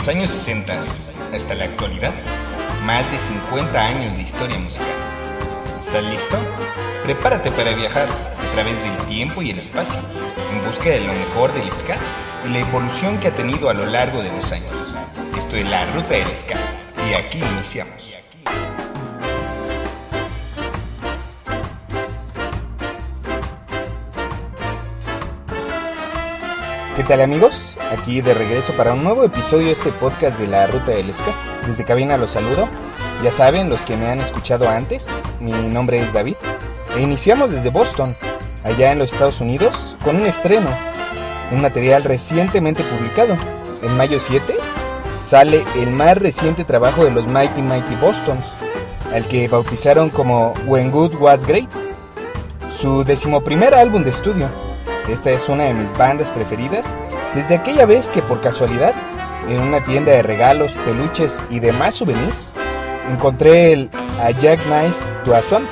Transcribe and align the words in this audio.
Los 0.00 0.08
años 0.08 0.30
60 0.30 0.80
hasta 1.34 1.54
la 1.54 1.64
actualidad, 1.66 2.14
más 2.86 3.04
de 3.12 3.18
50 3.18 3.86
años 3.86 4.16
de 4.16 4.22
historia 4.22 4.58
musical. 4.58 4.86
¿Estás 5.78 6.02
listo? 6.02 6.38
Prepárate 7.04 7.50
para 7.50 7.74
viajar 7.74 8.08
a 8.08 8.52
través 8.54 8.82
del 8.82 8.96
tiempo 9.08 9.42
y 9.42 9.50
el 9.50 9.58
espacio, 9.58 10.00
en 10.52 10.64
busca 10.64 10.88
de 10.88 11.00
lo 11.00 11.12
mejor 11.12 11.52
del 11.52 11.70
ska 11.70 11.98
y 12.46 12.48
la 12.48 12.60
evolución 12.60 13.18
que 13.18 13.28
ha 13.28 13.34
tenido 13.34 13.68
a 13.68 13.74
lo 13.74 13.84
largo 13.84 14.22
de 14.22 14.32
los 14.32 14.50
años. 14.52 14.72
Esto 15.36 15.56
es 15.56 15.68
la 15.68 15.84
ruta 15.92 16.14
del 16.14 16.34
ska 16.34 16.56
y 17.06 17.12
aquí 17.12 17.38
iniciamos. 17.56 18.09
¿Qué 27.00 27.06
tal 27.06 27.22
amigos? 27.22 27.78
Aquí 27.92 28.20
de 28.20 28.34
regreso 28.34 28.74
para 28.74 28.92
un 28.92 29.02
nuevo 29.02 29.24
episodio 29.24 29.68
de 29.68 29.72
este 29.72 29.90
podcast 29.90 30.38
de 30.38 30.46
la 30.46 30.66
Ruta 30.66 30.92
del 30.92 31.14
Ska. 31.14 31.34
Desde 31.66 31.86
cabina 31.86 32.18
los 32.18 32.32
saludo. 32.32 32.68
Ya 33.24 33.30
saben, 33.30 33.70
los 33.70 33.86
que 33.86 33.96
me 33.96 34.06
han 34.06 34.20
escuchado 34.20 34.68
antes, 34.68 35.22
mi 35.40 35.50
nombre 35.50 35.98
es 35.98 36.12
David. 36.12 36.34
E 36.94 37.00
iniciamos 37.00 37.52
desde 37.52 37.70
Boston, 37.70 38.14
allá 38.64 38.92
en 38.92 38.98
los 38.98 39.14
Estados 39.14 39.40
Unidos, 39.40 39.96
con 40.04 40.16
un 40.16 40.26
estreno. 40.26 40.68
Un 41.50 41.62
material 41.62 42.04
recientemente 42.04 42.82
publicado. 42.84 43.34
En 43.82 43.96
mayo 43.96 44.20
7 44.20 44.58
sale 45.16 45.64
el 45.76 45.92
más 45.92 46.18
reciente 46.18 46.64
trabajo 46.64 47.02
de 47.02 47.12
los 47.12 47.26
Mighty 47.26 47.62
Mighty 47.62 47.94
Bostons, 47.94 48.44
al 49.14 49.26
que 49.26 49.48
bautizaron 49.48 50.10
como 50.10 50.52
When 50.66 50.90
Good 50.90 51.14
Was 51.14 51.46
Great. 51.46 51.70
Su 52.78 53.04
decimoprimer 53.04 53.72
álbum 53.72 54.04
de 54.04 54.10
estudio 54.10 54.69
esta 55.12 55.30
es 55.30 55.48
una 55.48 55.64
de 55.64 55.74
mis 55.74 55.96
bandas 55.96 56.30
preferidas 56.30 56.98
desde 57.34 57.56
aquella 57.56 57.86
vez 57.86 58.10
que 58.10 58.22
por 58.22 58.40
casualidad, 58.40 58.94
en 59.48 59.60
una 59.60 59.82
tienda 59.82 60.12
de 60.12 60.22
regalos, 60.22 60.72
peluches 60.84 61.40
y 61.50 61.60
demás 61.60 61.96
souvenirs, 61.96 62.54
encontré 63.10 63.72
el 63.72 63.90
A 64.20 64.30
Jackknife 64.30 65.24
to 65.24 65.34
a 65.34 65.42
Swamp, 65.42 65.68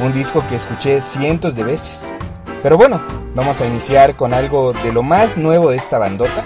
un 0.00 0.12
disco 0.12 0.44
que 0.48 0.56
escuché 0.56 1.00
cientos 1.00 1.56
de 1.56 1.64
veces. 1.64 2.14
Pero 2.62 2.76
bueno, 2.76 3.00
vamos 3.34 3.60
a 3.60 3.66
iniciar 3.66 4.14
con 4.14 4.34
algo 4.34 4.72
de 4.72 4.92
lo 4.92 5.02
más 5.02 5.36
nuevo 5.36 5.70
de 5.70 5.76
esta 5.76 5.98
bandota, 5.98 6.44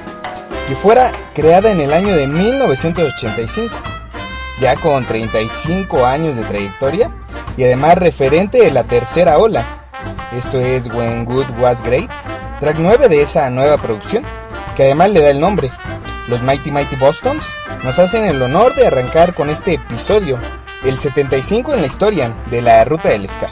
que 0.69 0.77
fuera 0.77 1.11
creada 1.34 1.70
en 1.70 1.81
el 1.81 1.93
año 1.93 2.15
de 2.15 2.27
1985, 2.27 3.75
ya 4.61 4.77
con 4.77 5.05
35 5.06 6.06
años 6.06 6.37
de 6.37 6.45
trayectoria 6.45 7.11
y 7.56 7.65
además 7.65 7.98
referente 7.98 8.62
de 8.62 8.70
la 8.70 8.84
tercera 8.84 9.39
ola 9.39 9.81
esto 10.34 10.58
es 10.58 10.88
When 10.88 11.25
Good 11.25 11.47
Was 11.61 11.83
Great, 11.83 12.11
track 12.61 12.77
9 12.78 13.08
de 13.08 13.22
esa 13.22 13.50
nueva 13.50 13.77
producción, 13.77 14.25
que 14.75 14.84
además 14.84 15.11
le 15.11 15.20
da 15.20 15.30
el 15.30 15.41
nombre. 15.41 15.70
Los 16.28 16.42
Mighty 16.42 16.70
Mighty 16.70 16.97
Bostons 16.97 17.44
nos 17.84 17.98
hacen 17.98 18.25
el 18.25 18.41
honor 18.41 18.75
de 18.75 18.86
arrancar 18.86 19.34
con 19.34 19.50
este 19.50 19.75
episodio, 19.75 20.38
el 20.84 20.98
75 20.98 21.75
en 21.75 21.80
la 21.83 21.86
historia 21.86 22.33
de 22.50 22.62
la 22.62 22.84
ruta 22.84 23.10
del 23.10 23.28
ska. 23.28 23.50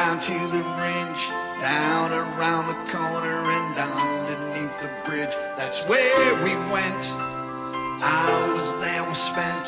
Down 0.00 0.18
to 0.18 0.32
the 0.48 0.64
ridge, 0.80 1.22
down 1.60 2.10
around 2.10 2.64
the 2.72 2.80
corner 2.90 3.38
and 3.56 3.76
underneath 3.76 4.74
the 4.80 4.90
bridge. 5.04 5.34
That's 5.58 5.84
where 5.84 6.34
we 6.36 6.52
went. 6.72 7.02
Hours 8.02 8.66
there 8.80 9.04
were 9.04 9.20
spent. 9.28 9.66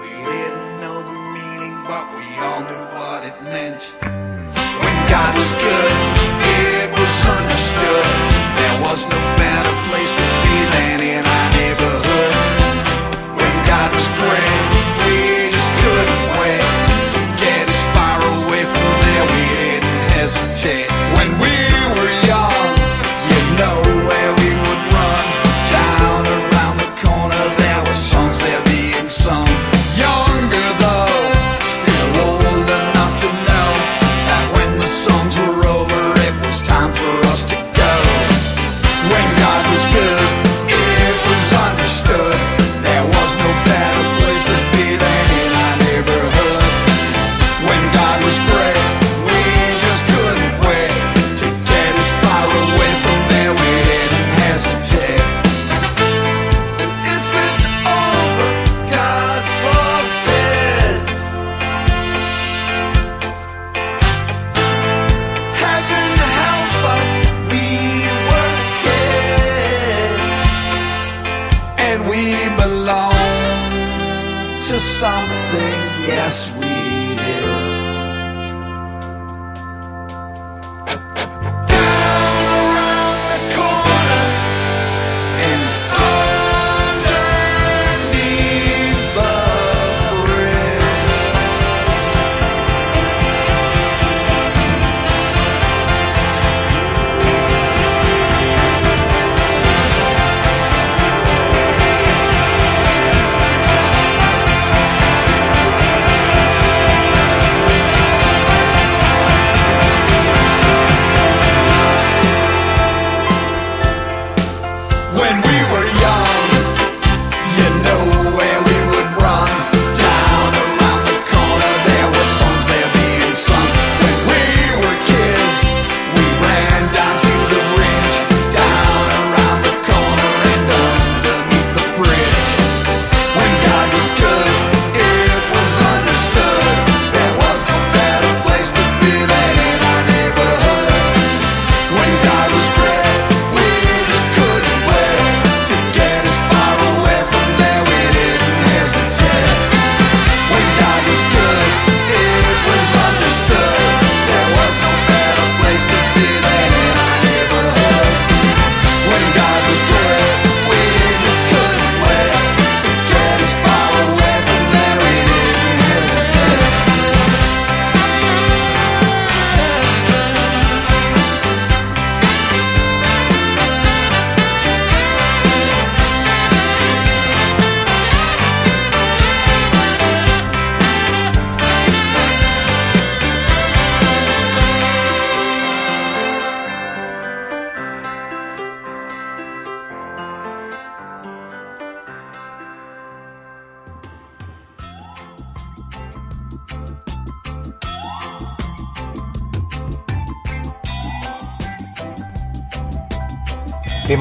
We 0.00 0.08
didn't 0.08 0.80
know 0.80 0.96
the 1.10 1.18
meaning, 1.36 1.76
but 1.84 2.04
we 2.16 2.24
all 2.40 2.62
knew 2.68 2.86
what 2.96 3.20
it 3.28 3.36
meant. 3.42 3.82
When 4.80 4.96
God 5.12 5.32
was 5.36 5.52
good, 5.68 5.96
it 6.64 6.88
was 6.96 7.14
understood. 7.36 8.08
There 8.56 8.76
was 8.86 9.00
no 9.06 9.43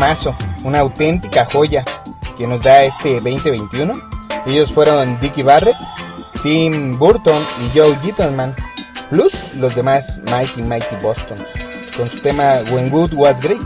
Temazo, 0.03 0.35
una 0.65 0.81
auténtica 0.81 1.45
joya 1.45 1.85
que 2.37 2.45
nos 2.45 2.61
da 2.61 2.83
este 2.83 3.21
2021. 3.21 3.93
Ellos 4.45 4.73
fueron 4.73 5.17
Dickie 5.21 5.43
Barrett, 5.43 5.77
Tim 6.43 6.99
Burton 6.99 7.41
y 7.63 7.77
Joe 7.77 7.97
Gittleman, 8.01 8.53
plus 9.09 9.55
los 9.55 9.75
demás 9.75 10.19
Mighty 10.25 10.61
Mighty 10.61 10.97
Bostons, 11.01 11.47
con 11.95 12.09
su 12.09 12.19
tema 12.19 12.63
When 12.73 12.89
Good 12.89 13.13
Was 13.13 13.39
Great, 13.39 13.65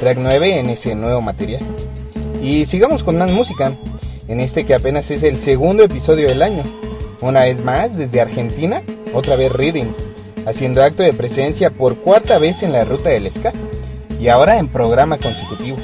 track 0.00 0.18
9 0.20 0.58
en 0.58 0.68
ese 0.70 0.96
nuevo 0.96 1.22
material. 1.22 1.64
Y 2.42 2.64
sigamos 2.64 3.04
con 3.04 3.16
más 3.16 3.30
música, 3.30 3.72
en 4.26 4.40
este 4.40 4.66
que 4.66 4.74
apenas 4.74 5.12
es 5.12 5.22
el 5.22 5.38
segundo 5.38 5.84
episodio 5.84 6.26
del 6.26 6.42
año. 6.42 6.64
Una 7.20 7.42
vez 7.42 7.62
más, 7.62 7.96
desde 7.96 8.20
Argentina, 8.20 8.82
otra 9.14 9.36
vez 9.36 9.52
Reading, 9.52 9.94
haciendo 10.44 10.82
acto 10.82 11.04
de 11.04 11.14
presencia 11.14 11.70
por 11.70 12.00
cuarta 12.00 12.38
vez 12.38 12.64
en 12.64 12.72
la 12.72 12.84
ruta 12.84 13.10
del 13.10 13.30
ska, 13.30 13.52
y 14.20 14.28
ahora 14.28 14.58
en 14.58 14.68
programa 14.68 15.18
consecutivo. 15.18 15.76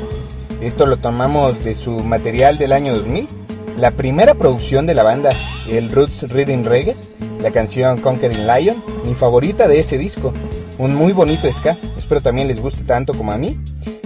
Esto 0.60 0.86
lo 0.86 0.96
tomamos 0.96 1.64
de 1.64 1.74
su 1.74 2.00
material 2.00 2.58
del 2.58 2.72
año 2.72 2.94
2000, 2.94 3.28
la 3.76 3.90
primera 3.90 4.34
producción 4.34 4.86
de 4.86 4.94
la 4.94 5.02
banda, 5.02 5.30
el 5.68 5.90
Roots 5.90 6.30
Reading 6.30 6.64
Reggae, 6.64 6.96
la 7.40 7.50
canción 7.50 8.00
Conquering 8.00 8.46
Lion, 8.46 8.82
mi 9.04 9.14
favorita 9.14 9.68
de 9.68 9.80
ese 9.80 9.98
disco, 9.98 10.32
un 10.78 10.94
muy 10.94 11.12
bonito 11.12 11.52
ska, 11.52 11.76
espero 11.96 12.20
también 12.20 12.48
les 12.48 12.60
guste 12.60 12.84
tanto 12.84 13.14
como 13.14 13.32
a 13.32 13.38
mí, 13.38 13.58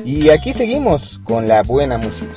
y 0.05 0.31
aquí 0.31 0.53
seguimos 0.53 1.21
con 1.23 1.49
la 1.49 1.63
buena 1.63 1.99
música. 1.99 2.35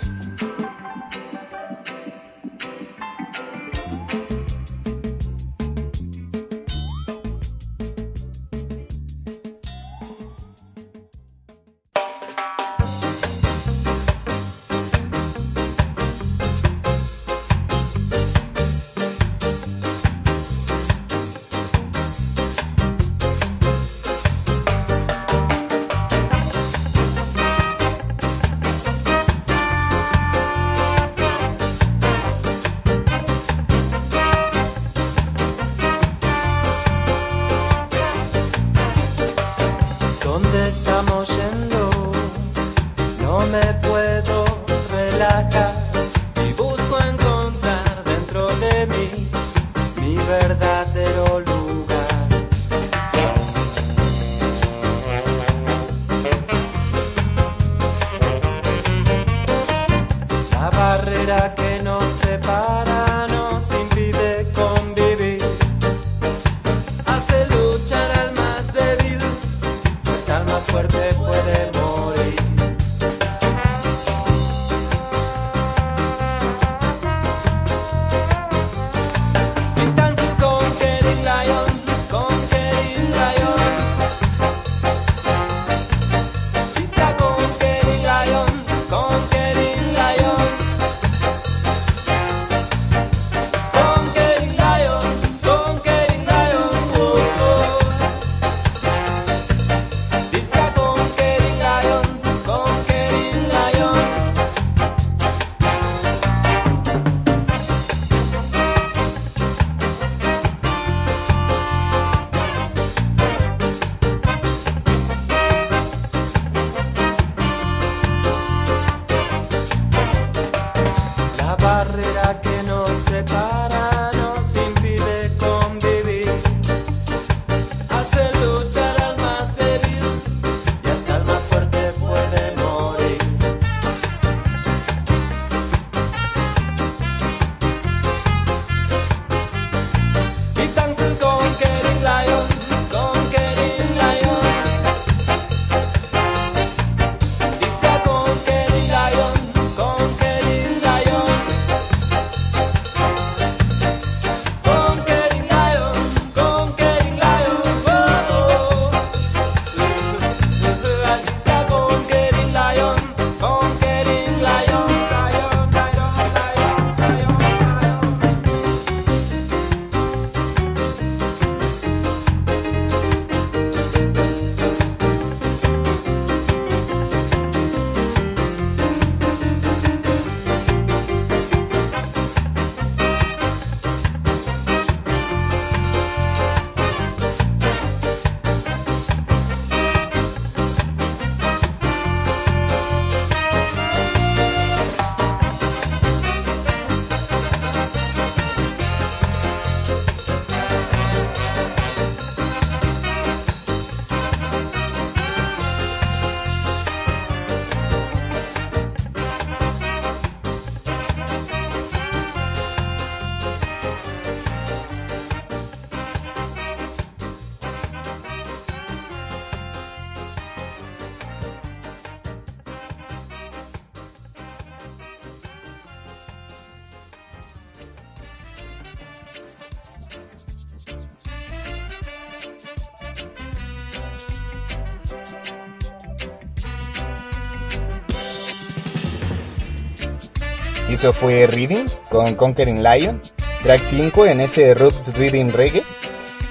Eso 241.01 241.13
fue 241.13 241.47
Reading 241.47 241.87
con 242.11 242.35
Conquering 242.35 242.83
Lion, 242.83 243.19
track 243.63 243.81
5 243.81 244.27
en 244.27 244.39
ese 244.39 244.75
Roots 244.75 245.13
Reading 245.15 245.49
Reggae. 245.51 245.81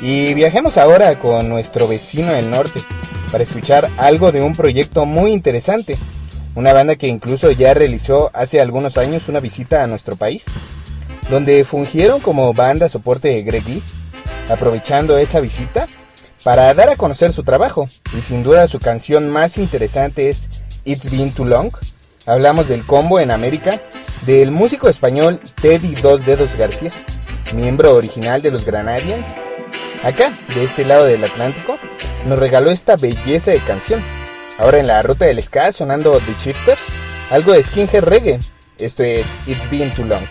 Y 0.01 0.35
viajemos 0.35 0.77
ahora 0.77 1.17
con 1.21 1.49
nuestro 1.49 1.87
vecino 1.87 2.33
del 2.33 2.51
norte 2.51 2.83
para 3.31 3.45
escuchar 3.45 3.89
algo 3.97 4.33
de 4.33 4.43
un 4.43 4.57
proyecto 4.57 5.07
muy 5.07 5.31
interesante. 5.31 5.97
una 6.57 6.73
banda 6.73 6.97
que 6.97 7.07
incluso 7.07 7.53
ya 7.53 7.75
realizó 7.75 8.33
hace 8.35 8.61
algunos 8.61 8.99
años 8.99 9.29
una 9.29 9.39
visita 9.39 9.85
a 9.85 9.87
nuestro 9.87 10.17
país, 10.17 10.59
donde 11.31 11.63
fungieron 11.63 12.19
como 12.19 12.53
banda 12.53 12.89
soporte 12.89 13.29
de 13.29 13.45
Greg 13.45 13.65
Lee, 13.69 13.85
aprovechando 14.49 15.17
esa 15.17 15.39
visita 15.39 15.87
para 16.43 16.75
dar 16.75 16.89
a 16.89 16.97
conocer 16.97 17.33
su 17.33 17.45
trabajo, 17.45 17.89
y 18.19 18.21
sin 18.21 18.43
duda 18.43 18.67
su 18.67 18.81
canción 18.81 19.31
más 19.31 19.59
interesante 19.59 20.29
es 20.29 20.51
It's 20.85 21.09
Been 21.09 21.31
Too 21.31 21.45
Long. 21.45 21.71
Hablamos 22.27 22.67
del 22.67 22.85
combo 22.85 23.21
en 23.21 23.31
América 23.31 23.81
del 24.27 24.51
músico 24.51 24.89
español 24.89 25.41
Teddy 25.61 25.95
Dos 25.97 26.27
Dedos 26.27 26.57
García, 26.57 26.93
miembro 27.55 27.95
original 27.95 28.43
de 28.43 28.51
los 28.51 28.65
Granadians. 28.67 29.43
Acá, 30.03 30.39
de 30.55 30.65
este 30.65 30.85
lado 30.85 31.05
del 31.05 31.25
Atlántico, 31.25 31.79
nos 32.27 32.39
regaló 32.39 32.71
esta 32.71 32.97
belleza 32.97 33.51
de 33.51 33.61
canción. 33.61 34.03
Ahora 34.59 34.79
en 34.79 34.87
la 34.87 35.03
ruta 35.03 35.25
del 35.25 35.43
ska 35.43 35.73
sonando 35.73 36.19
The 36.19 36.35
Shifters, 36.39 36.99
algo 37.31 37.53
de 37.53 37.63
skinhead 37.63 38.05
reggae. 38.05 38.41
Esto 38.79 39.03
es 39.03 39.39
It's 39.47 39.71
Been 39.71 39.91
Too 39.91 40.05
Long. 40.05 40.27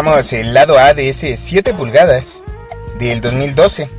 Escuchamos 0.00 0.32
el 0.32 0.54
lado 0.54 0.78
A 0.78 0.94
de 0.94 1.10
ese 1.10 1.36
7 1.36 1.74
pulgadas 1.74 2.42
del 2.98 3.20
2012, 3.20 3.90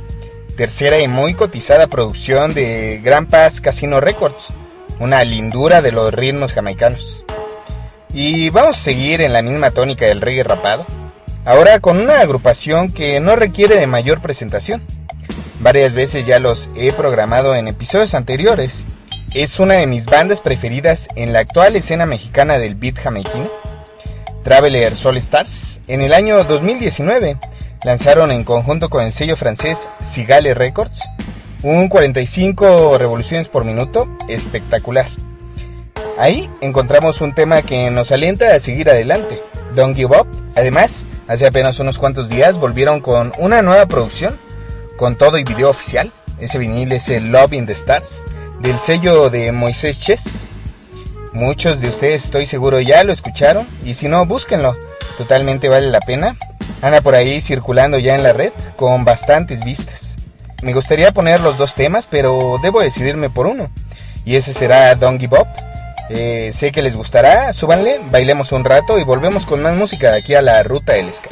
tercera 0.56 0.98
y 0.98 1.06
muy 1.06 1.34
cotizada 1.34 1.86
producción 1.86 2.54
de 2.54 3.00
Grand 3.04 3.30
Pass 3.30 3.60
Casino 3.60 4.00
Records, 4.00 4.48
una 4.98 5.22
lindura 5.22 5.80
de 5.80 5.92
los 5.92 6.12
ritmos 6.12 6.54
jamaicanos. 6.54 7.24
Y 8.12 8.50
vamos 8.50 8.78
a 8.78 8.82
seguir 8.82 9.20
en 9.20 9.32
la 9.32 9.42
misma 9.42 9.70
tónica 9.70 10.04
del 10.04 10.20
reggae 10.20 10.42
rapado, 10.42 10.84
ahora 11.44 11.78
con 11.78 11.98
una 11.98 12.18
agrupación 12.18 12.90
que 12.90 13.20
no 13.20 13.36
requiere 13.36 13.76
de 13.76 13.86
mayor 13.86 14.20
presentación. 14.20 14.82
Varias 15.60 15.92
veces 15.92 16.26
ya 16.26 16.40
los 16.40 16.70
he 16.74 16.92
programado 16.92 17.54
en 17.54 17.68
episodios 17.68 18.14
anteriores. 18.14 18.86
Es 19.34 19.60
una 19.60 19.74
de 19.74 19.86
mis 19.86 20.06
bandas 20.06 20.40
preferidas 20.40 21.08
en 21.14 21.32
la 21.32 21.38
actual 21.38 21.76
escena 21.76 22.06
mexicana 22.06 22.58
del 22.58 22.74
beat 22.74 22.98
jamaiquino 22.98 23.61
Traveler 24.42 24.94
Soul 24.94 25.16
Stars, 25.18 25.80
en 25.86 26.00
el 26.00 26.12
año 26.12 26.42
2019 26.44 27.38
lanzaron 27.84 28.30
en 28.30 28.44
conjunto 28.44 28.90
con 28.90 29.04
el 29.04 29.12
sello 29.12 29.36
francés 29.36 29.88
Sigale 30.00 30.54
Records 30.54 31.02
un 31.62 31.88
45 31.88 32.98
revoluciones 32.98 33.48
por 33.48 33.64
minuto 33.64 34.08
espectacular. 34.28 35.06
Ahí 36.18 36.50
encontramos 36.60 37.20
un 37.20 37.34
tema 37.34 37.62
que 37.62 37.90
nos 37.90 38.10
alienta 38.10 38.54
a 38.54 38.60
seguir 38.60 38.90
adelante, 38.90 39.40
Don't 39.74 39.96
Give 39.96 40.16
Up. 40.18 40.26
Además, 40.56 41.06
hace 41.28 41.46
apenas 41.46 41.78
unos 41.78 41.98
cuantos 41.98 42.28
días 42.28 42.58
volvieron 42.58 43.00
con 43.00 43.32
una 43.38 43.62
nueva 43.62 43.86
producción, 43.86 44.38
con 44.96 45.16
todo 45.16 45.38
y 45.38 45.44
video 45.44 45.70
oficial. 45.70 46.12
Ese 46.40 46.58
vinil 46.58 46.90
es 46.92 47.08
el 47.08 47.30
Love 47.30 47.52
in 47.52 47.66
the 47.66 47.72
Stars, 47.72 48.26
del 48.60 48.78
sello 48.78 49.30
de 49.30 49.52
Moisés 49.52 50.00
Chess. 50.00 50.50
Muchos 51.32 51.80
de 51.80 51.88
ustedes 51.88 52.26
estoy 52.26 52.44
seguro 52.44 52.78
ya 52.80 53.02
lo 53.04 53.12
escucharon 53.12 53.66
y 53.82 53.94
si 53.94 54.06
no, 54.06 54.26
búsquenlo. 54.26 54.76
Totalmente 55.16 55.70
vale 55.70 55.90
la 55.90 56.00
pena. 56.00 56.36
Anda 56.82 57.00
por 57.00 57.14
ahí 57.14 57.40
circulando 57.40 57.98
ya 57.98 58.14
en 58.14 58.22
la 58.22 58.34
red 58.34 58.52
con 58.76 59.04
bastantes 59.04 59.64
vistas. 59.64 60.16
Me 60.62 60.74
gustaría 60.74 61.12
poner 61.12 61.40
los 61.40 61.56
dos 61.56 61.74
temas, 61.74 62.06
pero 62.06 62.58
debo 62.62 62.80
decidirme 62.80 63.30
por 63.30 63.46
uno. 63.46 63.70
Y 64.26 64.36
ese 64.36 64.52
será 64.52 64.94
Don't 64.94 65.20
Give 65.20 65.38
Up. 65.38 65.48
Eh, 66.10 66.50
sé 66.52 66.70
que 66.70 66.82
les 66.82 66.94
gustará, 66.94 67.54
súbanle, 67.54 68.00
bailemos 68.10 68.52
un 68.52 68.64
rato 68.64 68.98
y 68.98 69.04
volvemos 69.04 69.46
con 69.46 69.62
más 69.62 69.74
música 69.74 70.10
de 70.10 70.18
aquí 70.18 70.34
a 70.34 70.42
la 70.42 70.62
ruta 70.62 70.92
del 70.92 71.10
ska. 71.10 71.30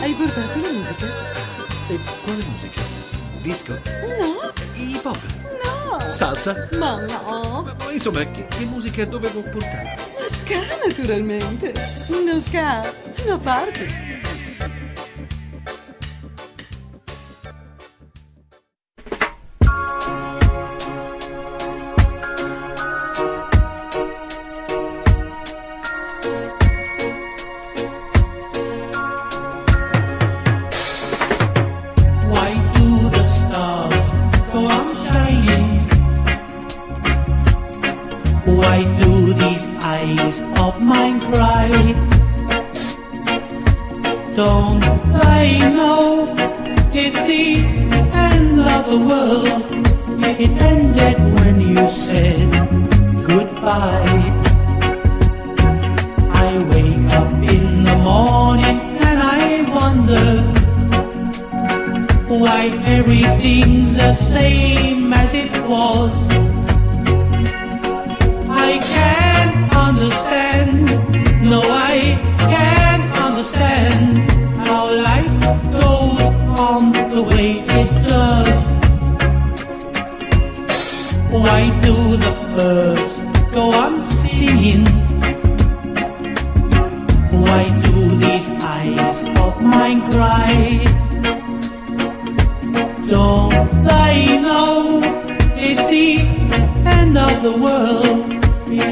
Hai 0.00 0.12
portato 0.14 0.60
la 0.60 0.72
musica? 0.72 1.06
E 1.88 1.98
quale 2.22 2.42
musica? 2.50 2.80
Disco? 3.42 3.72
No, 4.18 4.52
Hip 4.74 5.04
hop? 5.04 5.18
no. 5.64 6.08
Salsa? 6.10 6.68
Ma 6.78 6.96
no. 7.04 7.62
Ma 7.78 7.92
insomma, 7.92 8.24
che, 8.30 8.46
che 8.48 8.64
musica 8.64 9.04
dovevo 9.04 9.40
portare? 9.40 9.96
Lo 10.18 10.28
ska 10.28 10.60
naturalmente. 10.86 11.72
Lo 12.08 12.40
ska. 12.40 12.92
La 13.26 13.36
parte. 13.36 14.09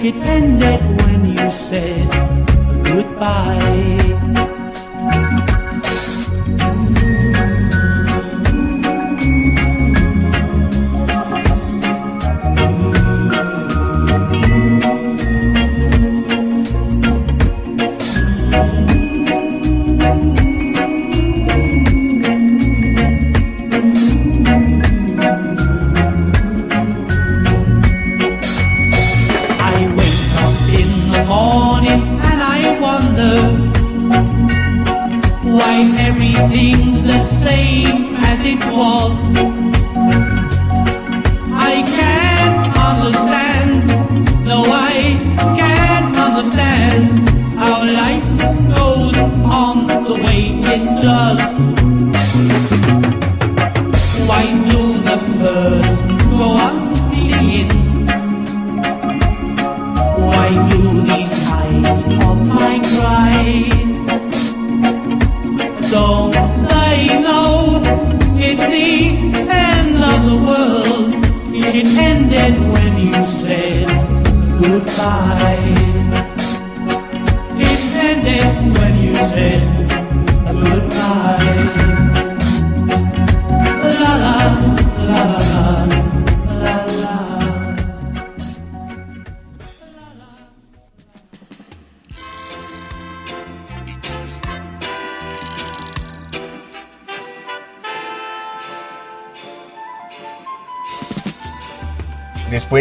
It 0.09 0.17
ended 0.27 0.81
when 1.03 1.27
you 1.27 1.51
said 1.51 2.09
goodbye. 2.83 4.28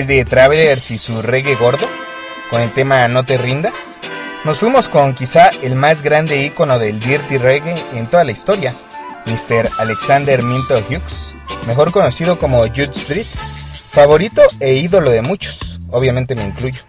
De 0.07 0.23
Travelers 0.23 0.89
y 0.91 0.97
su 0.97 1.21
reggae 1.21 1.55
gordo, 1.55 1.85
con 2.49 2.61
el 2.61 2.71
tema 2.71 3.09
No 3.09 3.25
te 3.25 3.37
rindas, 3.37 3.99
nos 4.45 4.59
fuimos 4.59 4.87
con 4.87 5.13
quizá 5.13 5.49
el 5.49 5.75
más 5.75 6.01
grande 6.01 6.45
ícono 6.45 6.79
del 6.79 7.01
dirty 7.01 7.37
reggae 7.37 7.85
en 7.91 8.09
toda 8.09 8.23
la 8.23 8.31
historia, 8.31 8.73
Mr. 9.25 9.69
Alexander 9.79 10.41
Minto 10.43 10.79
Hughes, 10.79 11.35
mejor 11.65 11.91
conocido 11.91 12.39
como 12.39 12.61
Jude 12.61 12.91
Street, 12.91 13.25
favorito 13.89 14.41
e 14.61 14.75
ídolo 14.75 15.09
de 15.09 15.21
muchos, 15.21 15.77
obviamente 15.91 16.35
me 16.35 16.45
incluyo. 16.45 16.79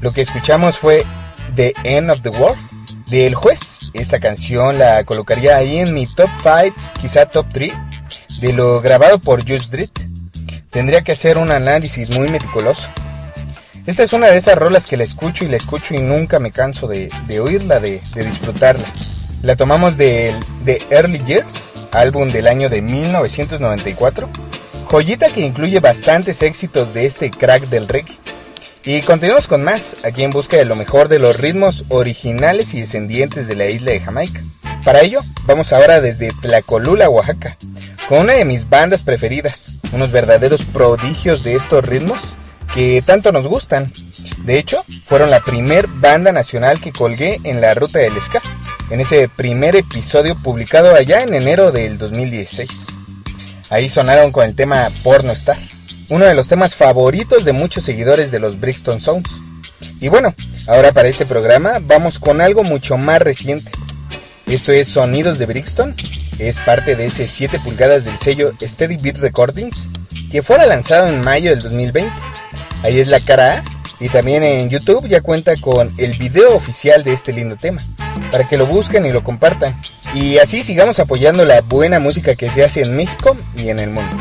Lo 0.00 0.12
que 0.12 0.22
escuchamos 0.22 0.78
fue 0.78 1.04
The 1.54 1.74
End 1.84 2.10
of 2.10 2.22
the 2.22 2.30
World 2.30 2.58
de 3.08 3.26
El 3.26 3.34
Juez. 3.34 3.90
Esta 3.92 4.20
canción 4.20 4.78
la 4.78 5.04
colocaría 5.04 5.56
ahí 5.56 5.80
en 5.80 5.92
mi 5.92 6.06
top 6.06 6.30
5, 6.42 6.74
quizá 6.98 7.26
top 7.26 7.46
3, 7.52 7.76
de 8.40 8.54
lo 8.54 8.80
grabado 8.80 9.18
por 9.18 9.42
Jude 9.42 9.56
Street 9.56 9.90
tendría 10.70 11.02
que 11.02 11.12
hacer 11.12 11.38
un 11.38 11.50
análisis 11.50 12.10
muy 12.10 12.28
meticuloso. 12.28 12.90
Esta 13.86 14.02
es 14.02 14.12
una 14.12 14.26
de 14.26 14.36
esas 14.36 14.58
rolas 14.58 14.86
que 14.86 14.98
la 14.98 15.04
escucho 15.04 15.44
y 15.44 15.48
la 15.48 15.56
escucho 15.56 15.94
y 15.94 15.98
nunca 15.98 16.38
me 16.38 16.52
canso 16.52 16.86
de, 16.86 17.08
de 17.26 17.40
oírla, 17.40 17.80
de, 17.80 18.02
de, 18.14 18.24
disfrutarla. 18.24 18.92
La 19.42 19.56
tomamos 19.56 19.96
de, 19.96 20.34
de 20.62 20.82
Early 20.90 21.24
Years, 21.24 21.72
álbum 21.92 22.30
del 22.30 22.48
año 22.48 22.68
de 22.68 22.82
1994, 22.82 24.28
joyita 24.84 25.30
que 25.30 25.40
incluye 25.40 25.80
bastantes 25.80 26.42
éxitos 26.42 26.92
de 26.92 27.06
este 27.06 27.30
crack 27.30 27.68
del 27.68 27.88
reggae. 27.88 28.18
Y 28.84 29.00
continuamos 29.02 29.48
con 29.48 29.62
más, 29.62 29.96
aquí 30.04 30.22
en 30.22 30.30
busca 30.32 30.56
de 30.56 30.64
lo 30.64 30.76
mejor 30.76 31.08
de 31.08 31.18
los 31.18 31.38
ritmos 31.38 31.84
originales 31.88 32.74
y 32.74 32.80
descendientes 32.80 33.46
de 33.46 33.56
la 33.56 33.66
isla 33.66 33.92
de 33.92 34.00
Jamaica. 34.00 34.42
Para 34.84 35.00
ello, 35.00 35.20
vamos 35.44 35.72
ahora 35.72 36.00
desde 36.00 36.32
Tlacolula, 36.40 37.10
Oaxaca, 37.10 37.56
con 38.08 38.20
una 38.20 38.34
de 38.34 38.46
mis 38.46 38.70
bandas 38.70 39.02
preferidas, 39.02 39.76
unos 39.92 40.10
verdaderos 40.10 40.64
prodigios 40.64 41.44
de 41.44 41.56
estos 41.56 41.84
ritmos 41.84 42.38
que 42.72 43.02
tanto 43.04 43.32
nos 43.32 43.46
gustan. 43.46 43.92
De 44.44 44.58
hecho, 44.58 44.82
fueron 45.04 45.30
la 45.30 45.42
primer 45.42 45.86
banda 45.88 46.32
nacional 46.32 46.80
que 46.80 46.92
colgué 46.92 47.38
en 47.44 47.60
la 47.60 47.74
ruta 47.74 47.98
del 47.98 48.18
ska, 48.20 48.40
en 48.90 49.00
ese 49.00 49.28
primer 49.28 49.76
episodio 49.76 50.36
publicado 50.42 50.94
allá 50.94 51.22
en 51.22 51.34
enero 51.34 51.70
del 51.70 51.98
2016. 51.98 52.98
Ahí 53.68 53.90
sonaron 53.90 54.32
con 54.32 54.46
el 54.46 54.54
tema 54.54 54.88
Porno 55.02 55.32
Star, 55.32 55.58
uno 56.08 56.24
de 56.24 56.34
los 56.34 56.48
temas 56.48 56.74
favoritos 56.74 57.44
de 57.44 57.52
muchos 57.52 57.84
seguidores 57.84 58.30
de 58.30 58.38
los 58.38 58.58
Brixton 58.58 59.02
Sounds. 59.02 59.30
Y 60.00 60.08
bueno, 60.08 60.34
ahora 60.66 60.92
para 60.92 61.08
este 61.08 61.26
programa 61.26 61.78
vamos 61.82 62.18
con 62.18 62.40
algo 62.40 62.64
mucho 62.64 62.96
más 62.96 63.20
reciente. 63.20 63.70
Esto 64.48 64.72
es 64.72 64.88
Sonidos 64.88 65.38
de 65.38 65.44
Brixton, 65.44 65.94
es 66.38 66.58
parte 66.60 66.96
de 66.96 67.04
ese 67.06 67.28
7 67.28 67.58
pulgadas 67.58 68.06
del 68.06 68.16
sello 68.16 68.52
Steady 68.62 68.96
Beat 68.96 69.18
Recordings, 69.18 69.90
que 70.30 70.42
fuera 70.42 70.64
lanzado 70.64 71.06
en 71.08 71.20
mayo 71.20 71.50
del 71.50 71.60
2020. 71.60 72.10
Ahí 72.82 72.98
es 72.98 73.08
la 73.08 73.20
cara 73.20 73.58
A, 73.58 73.64
y 74.00 74.08
también 74.08 74.42
en 74.42 74.70
YouTube 74.70 75.06
ya 75.06 75.20
cuenta 75.20 75.54
con 75.56 75.90
el 75.98 76.16
video 76.16 76.56
oficial 76.56 77.04
de 77.04 77.12
este 77.12 77.34
lindo 77.34 77.56
tema, 77.56 77.82
para 78.32 78.48
que 78.48 78.56
lo 78.56 78.66
busquen 78.66 79.04
y 79.04 79.10
lo 79.10 79.22
compartan. 79.22 79.78
Y 80.14 80.38
así 80.38 80.62
sigamos 80.62 80.98
apoyando 80.98 81.44
la 81.44 81.60
buena 81.60 82.00
música 82.00 82.34
que 82.34 82.50
se 82.50 82.64
hace 82.64 82.80
en 82.80 82.96
México 82.96 83.36
y 83.54 83.68
en 83.68 83.78
el 83.78 83.90
mundo. 83.90 84.16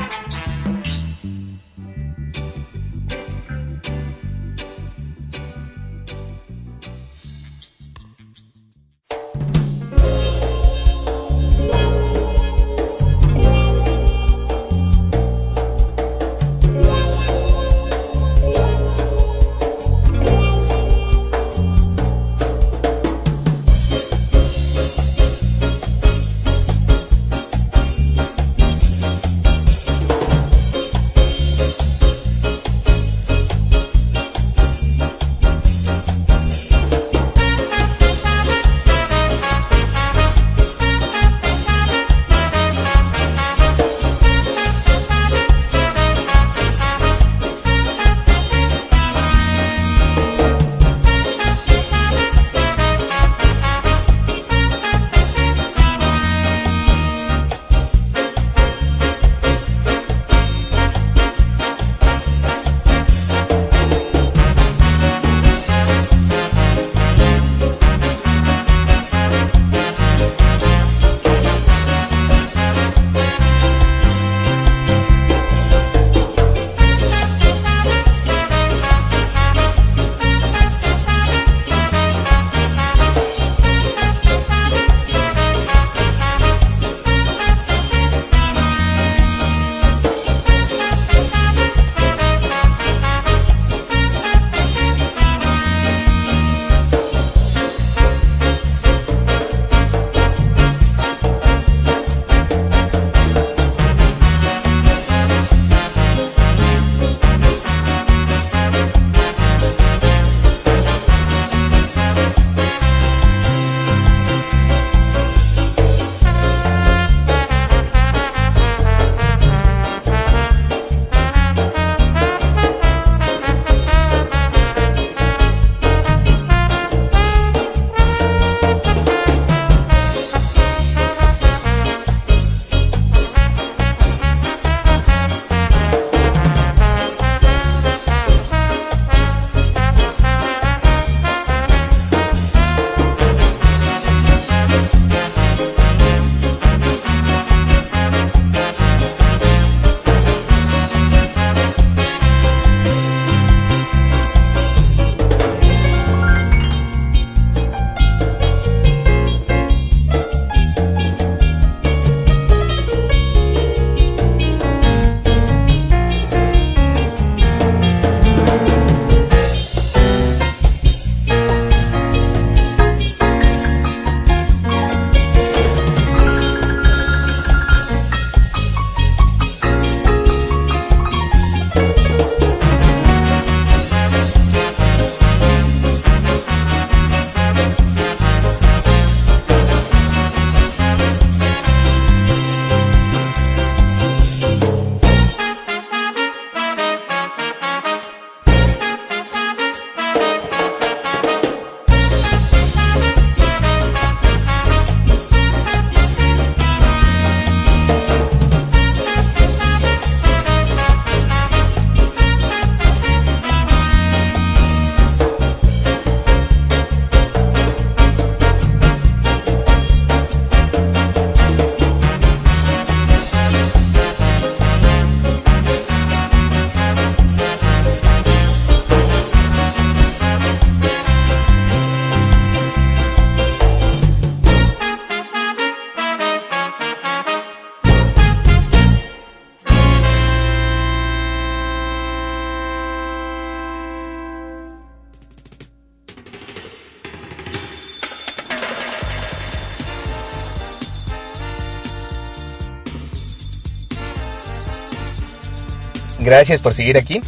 Gracias 256.27 256.61
por 256.61 256.73
seguir 256.73 256.97
aquí. 256.97 257.21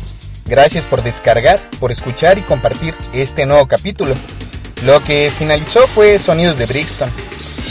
Gracias 0.45 0.83
por 0.83 1.03
descargar, 1.03 1.57
por 1.79 1.89
escuchar 1.89 2.37
y 2.37 2.41
compartir 2.41 2.93
este 3.13 3.45
nuevo 3.45 3.65
capítulo. 3.65 4.13
Lo 4.83 5.01
que 5.01 5.31
finalizó 5.31 5.87
fue 5.87 6.19
Sonidos 6.19 6.57
de 6.57 6.65
Brixton, 6.65 7.09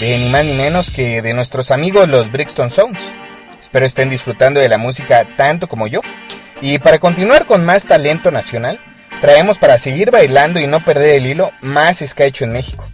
de 0.01 0.17
ni 0.17 0.31
más 0.31 0.47
ni 0.47 0.55
menos 0.55 0.91
que 0.91 1.21
de 1.21 1.35
nuestros 1.35 1.71
amigos 1.71 2.09
los 2.09 2.33
Brixton 2.33 2.71
Sounds. 2.71 3.03
Espero 3.61 3.85
estén 3.85 4.09
disfrutando 4.09 4.59
de 4.59 4.71
la 4.71 4.79
música 4.79 5.29
tanto 5.37 5.69
como 5.69 5.87
yo. 5.87 6.01
Y 6.63 6.79
para 6.79 6.99
continuar 6.99 7.45
con 7.45 7.63
más 7.63 7.85
talento 7.85 8.31
nacional, 8.31 8.81
traemos 9.21 9.59
para 9.59 9.79
seguir 9.79 10.11
bailando 10.11 10.61
y 10.61 10.67
no 10.67 10.83
perder 10.83 11.17
el 11.17 11.27
hilo 11.27 11.53
más 11.61 11.99
ska 11.99 12.25
hecho 12.25 12.45
en 12.45 12.53
México. 12.53 12.89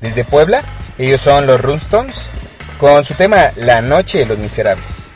Desde 0.00 0.24
Puebla, 0.24 0.64
ellos 0.98 1.20
son 1.20 1.46
los 1.46 1.60
Runstones, 1.60 2.30
con 2.78 3.04
su 3.04 3.14
tema 3.14 3.52
La 3.54 3.80
Noche 3.80 4.18
de 4.18 4.26
los 4.26 4.38
Miserables. 4.38 5.12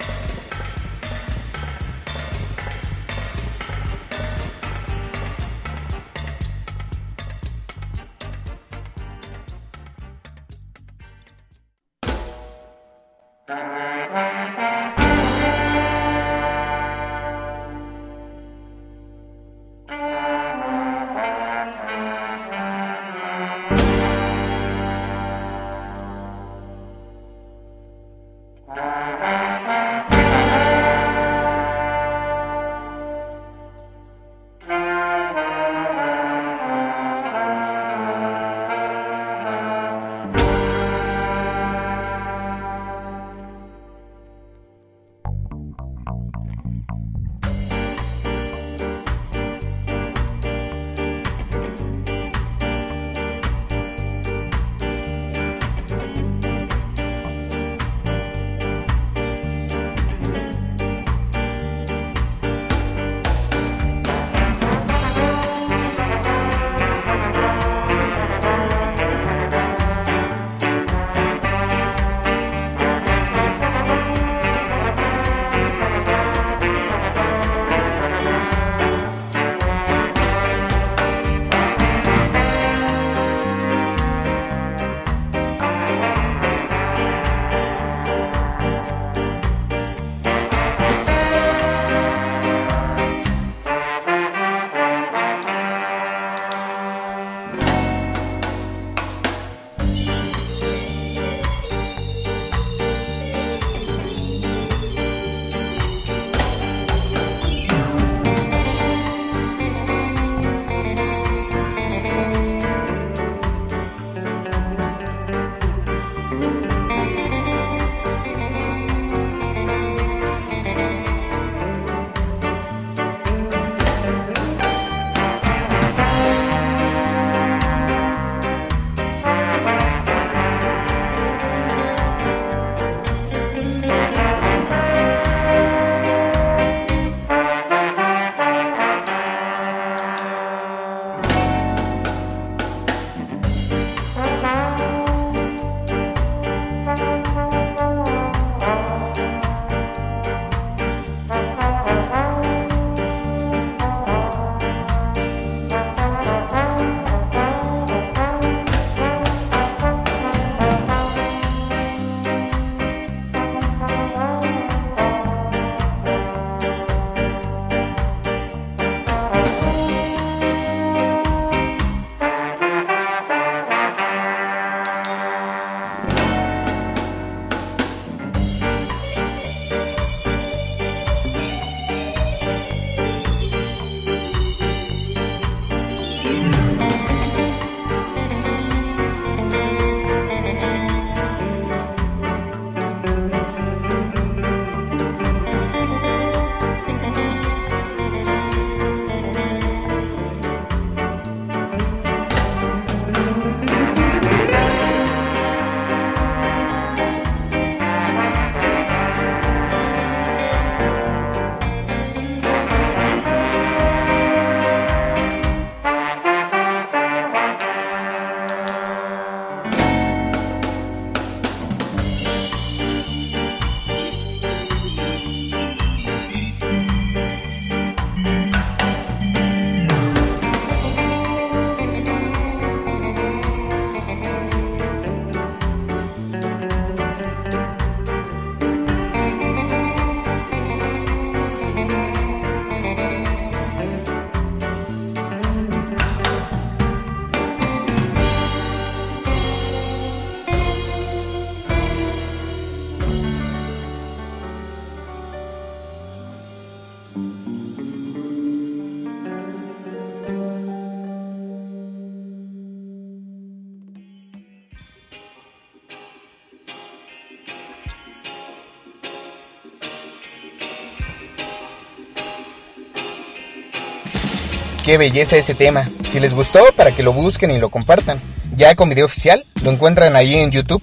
Qué 274.91 274.99
belleza 274.99 275.37
ese 275.37 275.55
tema. 275.55 275.89
Si 276.09 276.19
les 276.19 276.35
gustó, 276.35 276.65
para 276.75 276.93
que 276.93 277.05
lo 277.05 277.13
busquen 277.13 277.53
y 277.53 277.61
lo 277.61 277.69
compartan. 277.69 278.21
Ya 278.57 278.75
con 278.75 278.89
video 278.89 279.05
oficial, 279.05 279.47
lo 279.63 279.71
encuentran 279.71 280.17
ahí 280.17 280.35
en 280.35 280.51
YouTube. 280.51 280.83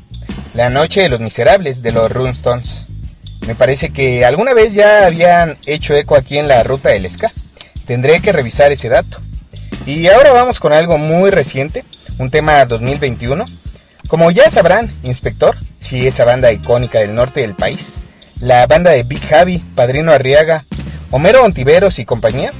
La 0.53 0.70
Noche 0.70 1.01
de 1.01 1.10
los 1.10 1.20
Miserables 1.20 1.84
de 1.84 1.91
los 1.91 2.10
Rune 2.10 2.30
Stones. 2.30 2.86
Me 3.47 3.53
parece 3.53 3.89
que 3.89 4.24
alguna 4.24 4.53
vez 4.53 4.76
ya 4.76 5.05
habían 5.05 5.58
hecho 5.66 5.93
eco 5.93 6.16
aquí 6.16 6.38
en 6.38 6.47
la 6.47 6.64
ruta 6.64 6.88
del 6.88 7.10
ska. 7.10 7.34
Tendré 7.86 8.22
que 8.22 8.32
revisar 8.32 8.72
ese 8.72 8.88
dato. 8.88 9.18
Y 9.86 10.08
ahora 10.08 10.32
vamos 10.32 10.62
con 10.62 10.72
algo 10.72 10.97
muy 10.97 11.30
reciente, 11.30 11.84
un 12.18 12.32
tema 12.32 12.66
2021. 12.66 13.43
Como 14.08 14.32
ya 14.32 14.49
sabrán, 14.49 14.97
Inspector, 15.03 15.58
si 15.82 16.08
esa 16.08 16.24
banda 16.24 16.53
icónica 16.53 16.99
del 16.99 17.14
norte 17.14 17.41
del 17.41 17.55
país, 17.55 18.03
la 18.39 18.68
banda 18.68 18.91
de 18.91 19.03
Big 19.03 19.28
Javi, 19.28 19.58
Padrino 19.76 20.14
Arriaga, 20.14 20.64
Homero 21.12 21.43
Ontiveros 21.43 21.99
y 21.99 22.05
compañía, 22.05 22.53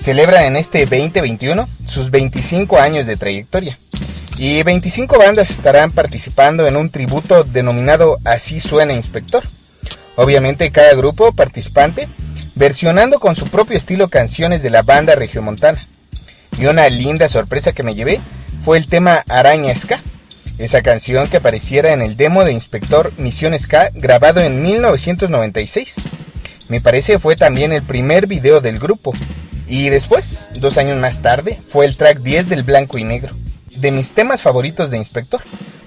celebran 0.00 0.44
en 0.44 0.56
este 0.56 0.86
2021 0.86 1.68
sus 1.86 2.10
25 2.10 2.78
años 2.78 3.06
de 3.06 3.16
trayectoria. 3.16 3.78
Y 4.38 4.62
25 4.62 5.18
bandas 5.18 5.50
estarán 5.50 5.90
participando 5.90 6.66
en 6.66 6.76
un 6.76 6.88
tributo 6.88 7.44
denominado 7.44 8.18
Así 8.24 8.58
suena 8.58 8.94
Inspector. 8.94 9.44
Obviamente 10.16 10.72
cada 10.72 10.94
grupo 10.94 11.32
participante 11.32 12.08
versionando 12.54 13.20
con 13.20 13.36
su 13.36 13.46
propio 13.48 13.76
estilo 13.76 14.08
canciones 14.08 14.62
de 14.62 14.70
la 14.70 14.82
banda 14.82 15.14
regiomontana. 15.14 15.86
Y 16.58 16.66
una 16.66 16.88
linda 16.88 17.28
sorpresa 17.28 17.72
que 17.72 17.82
me 17.82 17.94
llevé 17.94 18.20
fue 18.58 18.78
el 18.78 18.86
tema 18.86 19.24
Araña 19.28 19.74
Ska, 19.74 20.02
esa 20.58 20.82
canción 20.82 21.28
que 21.28 21.36
apareciera 21.36 21.92
en 21.92 22.02
el 22.02 22.16
demo 22.16 22.44
de 22.44 22.52
Inspector 22.52 23.12
Misión 23.18 23.58
Ska 23.58 23.90
grabado 23.94 24.40
en 24.40 24.62
1996. 24.62 25.96
Me 26.68 26.80
parece 26.80 27.18
fue 27.18 27.36
también 27.36 27.72
el 27.72 27.82
primer 27.82 28.26
video 28.26 28.60
del 28.60 28.78
grupo. 28.78 29.12
Y 29.70 29.88
después, 29.88 30.50
dos 30.56 30.78
años 30.78 30.98
más 30.98 31.22
tarde, 31.22 31.56
fue 31.68 31.86
el 31.86 31.96
track 31.96 32.18
10 32.18 32.48
del 32.48 32.64
Blanco 32.64 32.98
y 32.98 33.04
Negro, 33.04 33.36
de 33.76 33.92
mis 33.92 34.14
temas 34.14 34.42
favoritos 34.42 34.90
de 34.90 34.96
Inspector. 34.96 35.40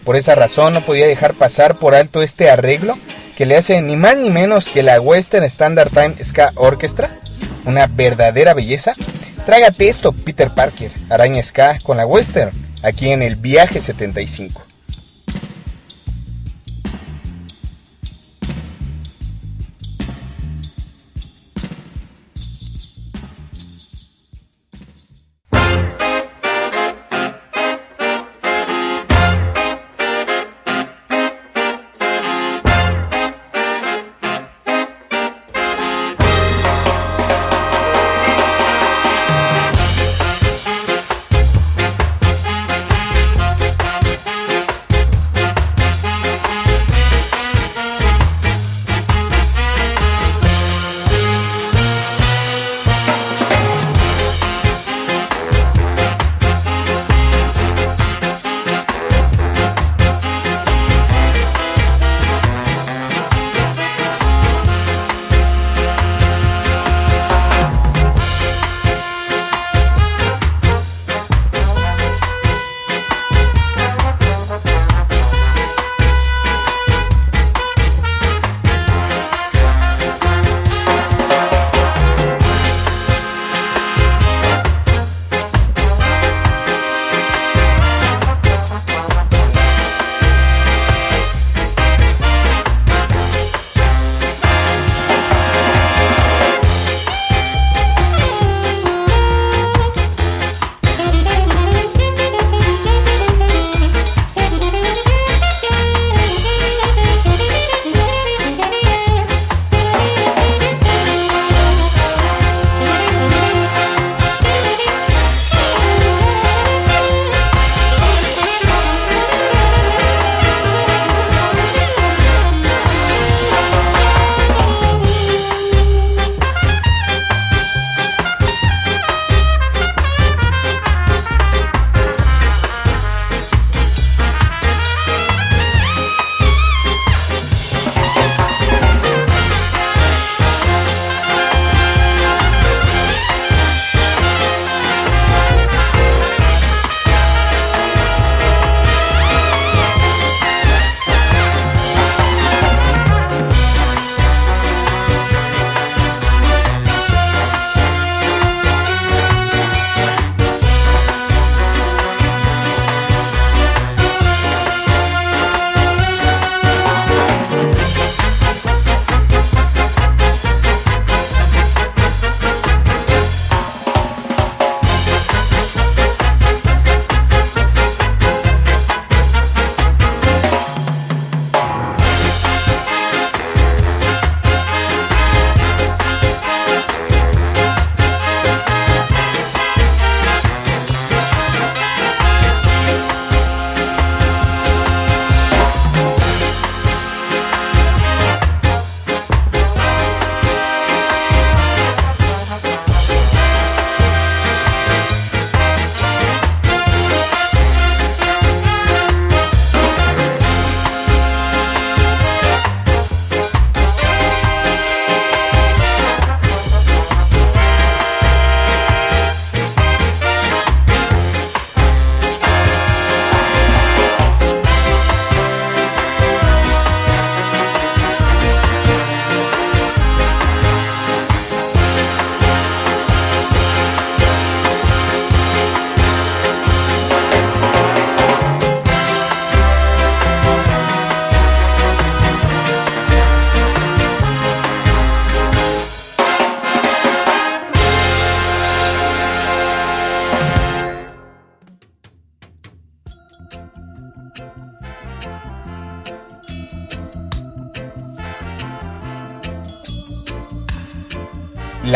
Por 0.06 0.16
esa 0.16 0.36
razón 0.36 0.74
no 0.74 0.86
podía 0.86 1.06
dejar 1.06 1.34
pasar 1.34 1.78
por 1.78 1.94
alto 1.94 2.22
este 2.22 2.50
arreglo 2.50 2.96
que 3.36 3.46
le 3.46 3.58
hace 3.58 3.82
ni 3.82 3.98
más 3.98 4.16
ni 4.16 4.30
menos 4.30 4.70
que 4.70 4.84
la 4.84 5.02
Western 5.02 5.44
Standard 5.44 5.90
Time 5.90 6.16
Ska 6.24 6.54
Orchestra. 6.56 7.10
Una 7.66 7.88
verdadera 7.88 8.54
belleza. 8.54 8.94
Trágate 9.46 9.90
esto, 9.90 10.14
Peter 10.14 10.50
Parker, 10.50 10.92
Araña 11.10 11.44
Ska 11.44 11.78
con 11.84 11.98
la 11.98 12.06
Western, 12.06 12.52
aquí 12.84 13.10
en 13.10 13.22
el 13.22 13.36
Viaje 13.36 13.82
75. 13.82 14.64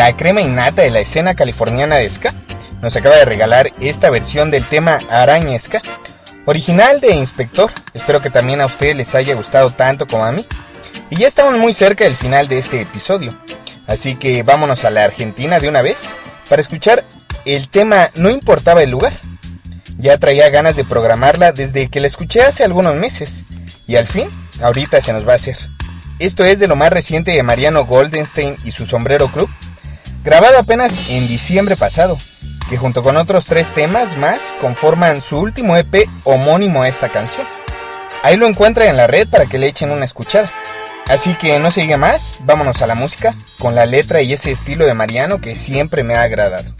La 0.08 0.16
crema 0.16 0.40
innata 0.40 0.80
de 0.80 0.90
la 0.90 1.00
escena 1.00 1.34
californiana 1.34 1.96
de 1.96 2.08
ska, 2.08 2.34
nos 2.80 2.96
acaba 2.96 3.16
de 3.16 3.26
regalar 3.26 3.74
esta 3.78 4.08
versión 4.08 4.50
del 4.50 4.66
tema 4.66 4.98
Araña 5.10 5.58
Ska, 5.58 5.82
original 6.46 7.02
de 7.02 7.14
Inspector. 7.14 7.70
Espero 7.92 8.22
que 8.22 8.30
también 8.30 8.62
a 8.62 8.64
ustedes 8.64 8.96
les 8.96 9.14
haya 9.14 9.34
gustado 9.34 9.70
tanto 9.70 10.06
como 10.06 10.24
a 10.24 10.32
mí. 10.32 10.46
Y 11.10 11.16
ya 11.16 11.26
estamos 11.26 11.58
muy 11.58 11.74
cerca 11.74 12.04
del 12.04 12.16
final 12.16 12.48
de 12.48 12.56
este 12.56 12.80
episodio, 12.80 13.38
así 13.86 14.14
que 14.14 14.42
vámonos 14.44 14.86
a 14.86 14.90
la 14.90 15.04
Argentina 15.04 15.60
de 15.60 15.68
una 15.68 15.82
vez 15.82 16.16
para 16.48 16.62
escuchar 16.62 17.04
el 17.44 17.68
tema 17.68 18.08
No 18.14 18.30
importaba 18.30 18.82
el 18.82 18.88
lugar. 18.88 19.12
Ya 19.98 20.16
traía 20.16 20.48
ganas 20.48 20.74
de 20.74 20.86
programarla 20.86 21.52
desde 21.52 21.90
que 21.90 22.00
la 22.00 22.06
escuché 22.06 22.40
hace 22.40 22.64
algunos 22.64 22.94
meses, 22.94 23.44
y 23.86 23.96
al 23.96 24.06
fin, 24.06 24.30
ahorita 24.62 25.02
se 25.02 25.12
nos 25.12 25.28
va 25.28 25.32
a 25.32 25.36
hacer. 25.36 25.58
Esto 26.18 26.46
es 26.46 26.60
de 26.60 26.66
lo 26.66 26.76
más 26.76 26.90
reciente 26.90 27.32
de 27.32 27.42
Mariano 27.42 27.84
Goldenstein 27.84 28.56
y 28.64 28.70
su 28.70 28.86
Sombrero 28.86 29.30
Club, 29.30 29.50
grabado 30.28 30.58
apenas 30.58 31.08
en 31.08 31.26
diciembre 31.26 31.74
pasado, 31.74 32.18
que 32.68 32.76
junto 32.76 33.02
con 33.02 33.16
otros 33.16 33.46
tres 33.46 33.72
temas 33.72 34.18
más 34.18 34.54
conforman 34.60 35.22
su 35.22 35.38
último 35.38 35.74
EP 35.74 36.06
homónimo 36.24 36.82
a 36.82 36.88
esta 36.88 37.08
canción. 37.08 37.46
Ahí 38.22 38.36
lo 38.36 38.46
encuentra 38.46 38.90
en 38.90 38.98
la 38.98 39.06
red 39.06 39.26
para 39.26 39.46
que 39.46 39.56
le 39.56 39.68
echen 39.68 39.90
una 39.90 40.04
escuchada. 40.04 40.52
Así 41.06 41.32
que 41.32 41.58
no 41.60 41.70
se 41.70 41.80
diga 41.80 41.96
más, 41.96 42.42
vámonos 42.44 42.82
a 42.82 42.86
la 42.86 42.94
música, 42.94 43.34
con 43.58 43.74
la 43.74 43.86
letra 43.86 44.20
y 44.20 44.34
ese 44.34 44.50
estilo 44.50 44.84
de 44.84 44.92
Mariano 44.92 45.40
que 45.40 45.56
siempre 45.56 46.02
me 46.02 46.14
ha 46.14 46.24
agradado. 46.24 46.74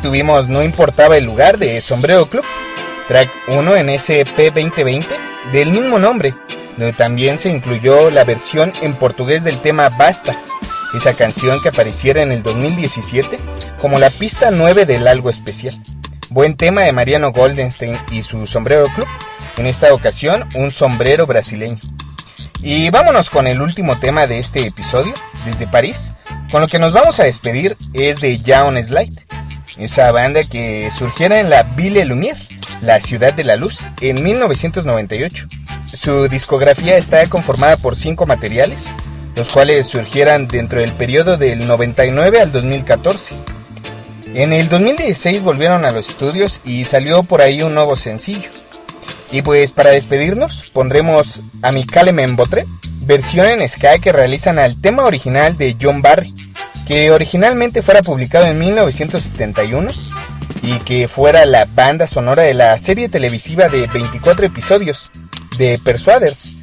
Tuvimos 0.00 0.48
No 0.48 0.62
importaba 0.62 1.16
el 1.16 1.24
lugar 1.24 1.58
de 1.58 1.80
Sombrero 1.80 2.26
Club, 2.26 2.44
track 3.08 3.30
1 3.48 3.76
en 3.76 3.90
SP 3.90 4.50
2020 4.50 5.08
del 5.52 5.72
mismo 5.72 5.98
nombre, 5.98 6.34
donde 6.76 6.92
también 6.92 7.38
se 7.38 7.50
incluyó 7.50 8.10
la 8.10 8.24
versión 8.24 8.72
en 8.82 8.94
portugués 8.94 9.44
del 9.44 9.60
tema 9.60 9.88
Basta, 9.90 10.42
esa 10.94 11.14
canción 11.14 11.60
que 11.62 11.68
apareciera 11.68 12.22
en 12.22 12.32
el 12.32 12.42
2017 12.42 13.38
como 13.80 13.98
la 13.98 14.10
pista 14.10 14.50
9 14.50 14.86
del 14.86 15.06
algo 15.06 15.30
especial. 15.30 15.80
Buen 16.30 16.56
tema 16.56 16.82
de 16.82 16.92
Mariano 16.92 17.32
Goldenstein 17.32 17.98
y 18.10 18.22
su 18.22 18.46
Sombrero 18.46 18.86
Club, 18.94 19.08
en 19.56 19.66
esta 19.66 19.92
ocasión 19.92 20.48
un 20.54 20.70
sombrero 20.70 21.26
brasileño. 21.26 21.78
Y 22.62 22.90
vámonos 22.90 23.30
con 23.30 23.46
el 23.46 23.62
último 23.62 23.98
tema 23.98 24.26
de 24.26 24.38
este 24.38 24.66
episodio, 24.66 25.14
desde 25.44 25.66
París. 25.66 26.12
Con 26.50 26.60
lo 26.60 26.68
que 26.68 26.78
nos 26.78 26.92
vamos 26.92 27.18
a 27.18 27.24
despedir 27.24 27.76
es 27.94 28.20
de 28.20 28.38
Jaon 28.44 28.80
Slide, 28.82 29.24
esa 29.80 30.12
banda 30.12 30.44
que 30.44 30.90
surgiera 30.96 31.40
en 31.40 31.50
la 31.50 31.62
Ville 31.62 32.04
Lumière, 32.04 32.38
la 32.82 33.00
ciudad 33.00 33.32
de 33.32 33.44
la 33.44 33.56
luz, 33.56 33.88
en 34.00 34.22
1998. 34.22 35.46
Su 35.92 36.28
discografía 36.28 36.96
está 36.96 37.26
conformada 37.28 37.76
por 37.76 37.96
cinco 37.96 38.26
materiales, 38.26 38.96
los 39.34 39.50
cuales 39.50 39.86
surgieran 39.86 40.48
dentro 40.48 40.80
del 40.80 40.92
periodo 40.92 41.36
del 41.36 41.66
99 41.66 42.40
al 42.40 42.52
2014. 42.52 43.42
En 44.34 44.52
el 44.52 44.68
2016 44.68 45.42
volvieron 45.42 45.84
a 45.84 45.90
los 45.90 46.10
estudios 46.10 46.60
y 46.64 46.84
salió 46.84 47.22
por 47.22 47.40
ahí 47.40 47.62
un 47.62 47.74
nuevo 47.74 47.96
sencillo. 47.96 48.50
Y 49.32 49.42
pues 49.42 49.72
para 49.72 49.90
despedirnos 49.90 50.70
pondremos 50.72 51.42
a 51.62 51.72
mi 51.72 51.84
en 51.94 52.36
Botre, 52.36 52.64
versión 53.06 53.46
en 53.46 53.68
Sky 53.68 54.00
que 54.00 54.12
realizan 54.12 54.58
al 54.58 54.80
tema 54.80 55.04
original 55.04 55.56
de 55.56 55.76
John 55.80 56.02
Barry, 56.02 56.32
que 56.90 57.12
originalmente 57.12 57.82
fuera 57.82 58.02
publicado 58.02 58.46
en 58.46 58.58
1971 58.58 59.92
y 60.64 60.76
que 60.80 61.06
fuera 61.06 61.46
la 61.46 61.64
banda 61.66 62.08
sonora 62.08 62.42
de 62.42 62.52
la 62.52 62.76
serie 62.80 63.08
televisiva 63.08 63.68
de 63.68 63.86
24 63.86 64.46
episodios 64.46 65.12
de 65.56 65.78
Persuaders, 65.84 66.56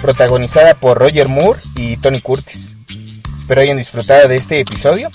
protagonizada 0.00 0.74
por 0.74 0.98
Roger 0.98 1.26
Moore 1.26 1.60
y 1.74 1.96
Tony 1.96 2.20
Curtis. 2.20 2.76
Espero 3.34 3.60
hayan 3.60 3.76
disfrutado 3.76 4.28
de 4.28 4.36
este 4.36 4.60
episodio. 4.60 5.10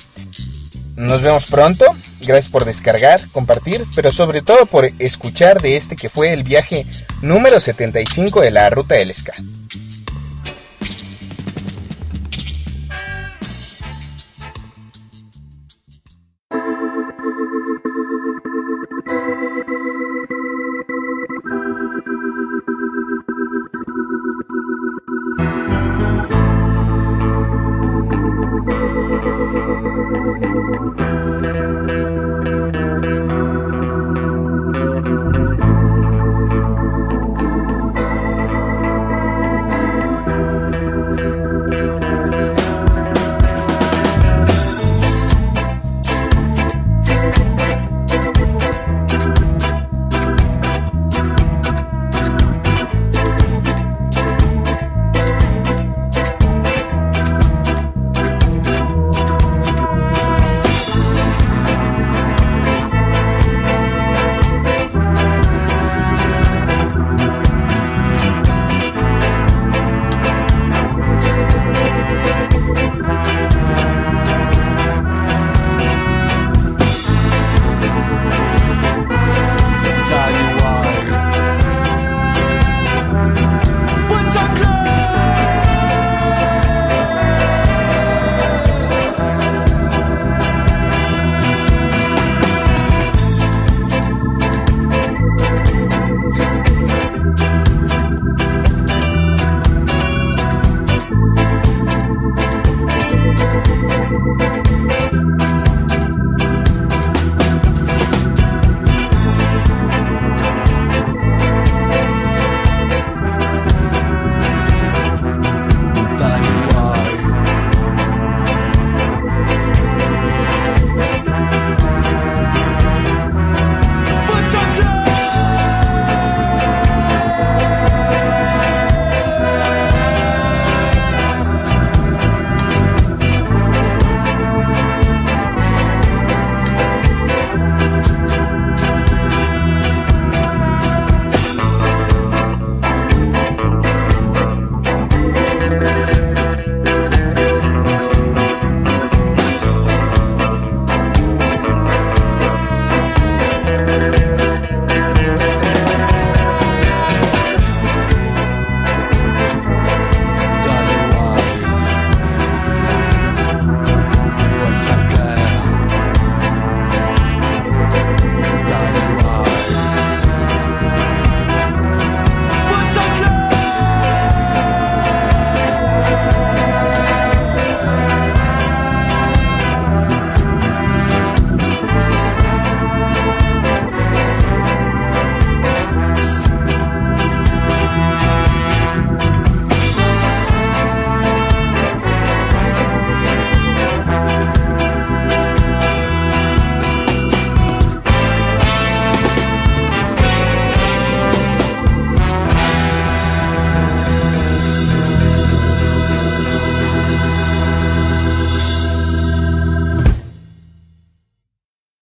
Nos 0.97 1.21
vemos 1.21 1.45
pronto. 1.45 1.85
Gracias 2.19 2.51
por 2.51 2.65
descargar, 2.65 3.31
compartir, 3.31 3.85
pero 3.95 4.11
sobre 4.11 4.41
todo 4.41 4.65
por 4.65 4.89
escuchar 4.99 5.61
de 5.61 5.77
este 5.77 5.95
que 5.95 6.09
fue 6.09 6.33
el 6.33 6.43
viaje 6.43 6.85
número 7.21 7.61
75 7.61 8.41
de 8.41 8.51
la 8.51 8.69
Ruta 8.69 8.95
del 8.95 9.15
Ska. 9.15 9.31